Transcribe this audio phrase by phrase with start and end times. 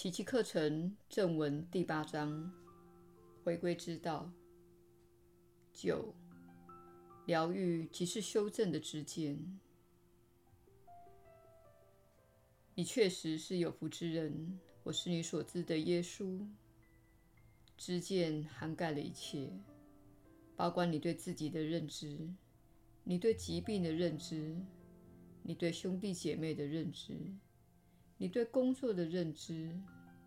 [0.00, 2.50] 奇迹课程正文第八章：
[3.44, 4.32] 回归之道。
[5.74, 6.14] 九、
[7.26, 9.60] 疗愈即是修正的知见。
[12.74, 16.48] 你确实是有福之人，我是你所知的耶稣。
[17.76, 19.52] 知见涵盖了一切，
[20.56, 22.26] 包括你对自己的认知，
[23.04, 24.56] 你对疾病的认知，
[25.42, 27.18] 你对兄弟姐妹的认知。
[28.22, 29.74] 你对工作的认知，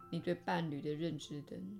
[0.09, 1.79] 你对伴侣的认知等，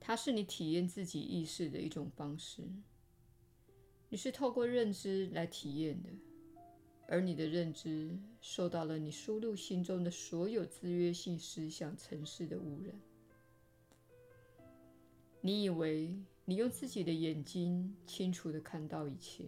[0.00, 2.64] 它是你体验自己意识的一种方式。
[4.08, 6.08] 你是透过认知来体验的，
[7.06, 12.92] 而你的认知受到了你输入心中的所有制约性思想程式的污染。
[15.42, 16.12] 你以为
[16.44, 19.44] 你用自己的眼睛清楚地看到一切，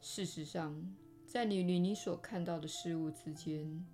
[0.00, 0.96] 事实上，
[1.28, 3.86] 在你与你所看到的事物之间，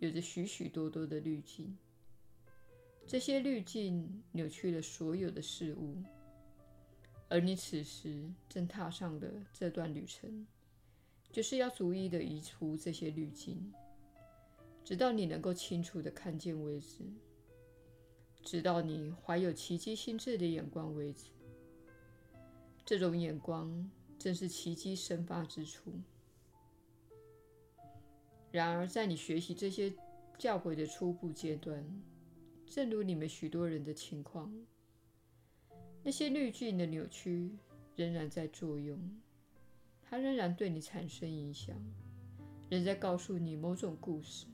[0.00, 1.78] 有着许许多多的滤镜。
[3.06, 6.02] 这些滤镜扭曲了所有的事物，
[7.28, 10.44] 而你此时正踏上的这段旅程，
[11.30, 13.72] 就是要逐一的移除这些滤镜，
[14.84, 17.04] 直到你能够清楚的看见为止，
[18.42, 21.26] 直到你怀有奇迹心智的眼光为止。
[22.84, 25.92] 这种眼光正是奇迹生发之处。
[28.52, 29.92] 然而，在你学习这些
[30.38, 31.82] 教诲的初步阶段，
[32.66, 34.52] 正如你们许多人的情况，
[36.02, 37.56] 那些滤镜的扭曲
[37.96, 39.00] 仍然在作用，
[40.02, 41.74] 它仍然对你产生影响，
[42.68, 44.46] 仍在告诉你某种故事。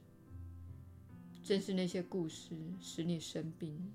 [1.43, 3.93] 正是那些故事使你生病，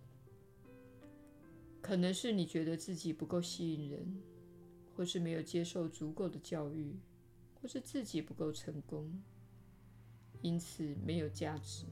[1.81, 4.21] 可能是你觉得自己不够吸引人，
[4.95, 6.93] 或是没有接受足够的教育，
[7.61, 9.23] 或是自己不够成功。
[10.43, 11.85] 因此没有价值。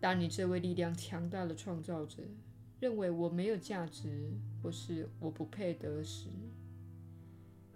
[0.00, 2.22] 当你这位力量强大的创造者
[2.80, 6.28] 认为我没有价值，或是我不配得时，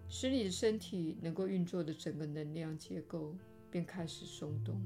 [0.09, 3.37] 使你的身体能够运作的整个能量结构
[3.71, 4.81] 便开始松动，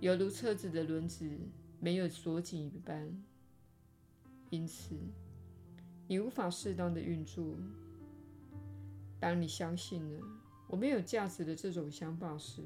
[0.00, 1.28] 犹如车子的轮子
[1.80, 3.10] 没有锁紧一般。
[4.50, 4.94] 因此，
[6.06, 7.56] 你无法适当的运作。
[9.18, 10.43] 当你相信了。
[10.74, 12.60] 我没有价值的这种想法时，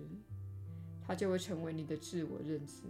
[1.07, 2.85] 它就会成为你的自我认知。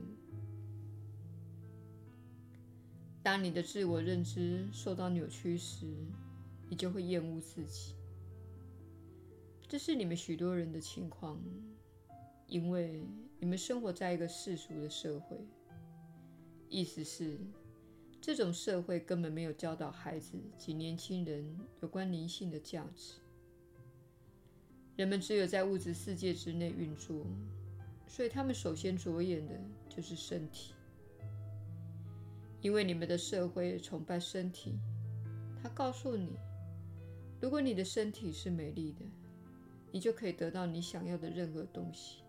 [3.21, 5.87] 当你的自我认知受到扭曲时，
[6.69, 7.97] 你就会厌恶自己。
[9.67, 11.37] 这是你们许多人的情况，
[12.47, 13.03] 因为
[13.41, 15.37] 你们生活在一个世俗的社会。
[16.69, 17.41] 意思是，
[18.21, 23.15] 这种社会根本没有教导孩子及年轻人有关灵性的价值。
[24.99, 27.25] 人们只有在物质世界之内运作，
[28.09, 29.55] 所以他们首先着眼的
[29.89, 30.75] 就是身体。
[32.61, 34.77] 因为你们的社会崇拜身体，
[35.63, 36.33] 他告诉你，
[37.41, 39.05] 如果你的身体是美丽的，
[39.93, 42.25] 你就可以得到你想要的任何东西，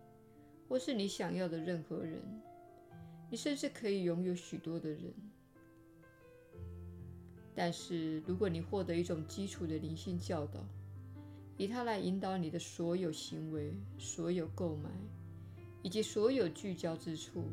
[0.68, 2.22] 或是你想要的任何人，
[3.32, 5.12] 你甚至可以拥有许多的人。
[7.56, 10.64] 但是，如果你获得一种基础的灵性教导，
[11.60, 14.90] 以它来引导你的所有行为、所有购买
[15.84, 17.44] 以及所有聚焦之处，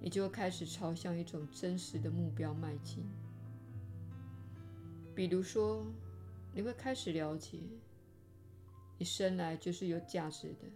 [0.00, 3.04] 你就会开始朝向一种真实的目标迈进。
[5.16, 5.84] 比如说，
[6.54, 7.58] 你会开始了解，
[8.98, 10.68] 你生来就是有价值的，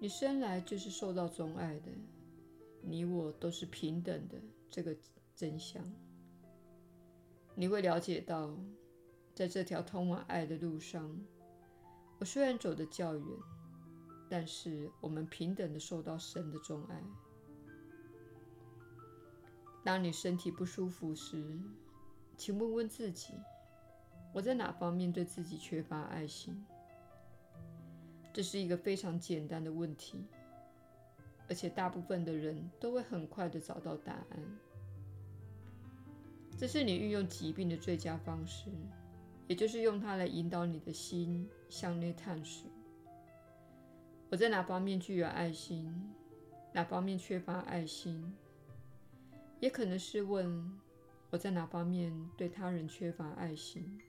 [0.00, 1.92] 你生来就是受到钟爱的，
[2.80, 4.36] 你我都是平等的
[4.68, 4.96] 这个
[5.36, 5.80] 真相。
[7.54, 8.52] 你会了解到。
[9.34, 11.10] 在这条通往爱的路上，
[12.18, 13.26] 我虽然走得较远，
[14.28, 17.02] 但是我们平等的受到神的钟爱。
[19.82, 21.58] 当你身体不舒服时，
[22.36, 23.32] 请问问自己：
[24.32, 26.64] 我在哪方面对自己缺乏爱心？
[28.32, 30.24] 这是一个非常简单的问题，
[31.48, 34.58] 而且大部分的人都会很快的找到答案。
[36.56, 38.70] 这是你运用疾病的最佳方式。
[39.48, 42.70] 也就是用它来引导你的心向内探寻：
[44.30, 45.92] 我在哪方面具有爱心，
[46.72, 48.34] 哪方面缺乏爱心？
[49.60, 50.80] 也可能是问
[51.30, 54.00] 我在哪方面对他人缺乏爱心。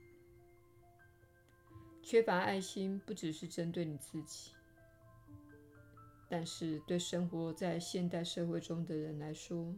[2.02, 4.52] 缺乏爱心不只是针对你自己，
[6.28, 9.74] 但是对生活在现代社会中的人来说，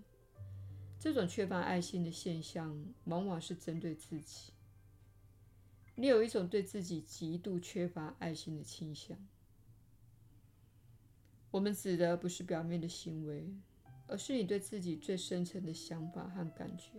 [1.00, 4.54] 这种缺乏爱心的现象往往是针对自己。
[5.96, 9.18] 你有一种对自己极度缺乏爱心的倾向。
[11.52, 13.50] 我们指的不是表面的行为，
[14.08, 16.92] 而是你对自己最深层的想法和感觉。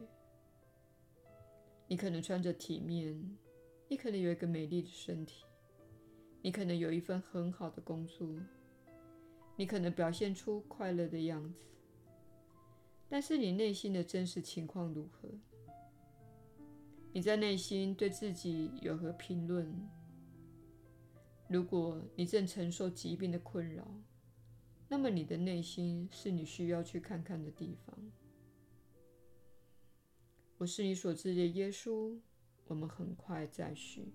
[1.86, 3.36] 你可能穿着体面，
[3.86, 5.44] 你可能有一个美丽的身体，
[6.40, 8.26] 你可能有一份很好的工作，
[9.56, 11.60] 你可能表现出快乐的样子。
[13.08, 15.28] 但是你内心的真实情况如何？
[17.16, 19.66] 你在内心对自己有何评论？
[21.48, 23.88] 如果你正承受疾病的困扰，
[24.86, 27.98] 那么你的内心是你需要去看看的地方。
[30.58, 32.20] 我是你所知的耶稣。
[32.66, 34.12] 我们很快再续。